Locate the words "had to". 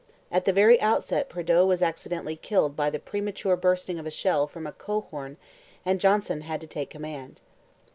6.41-6.65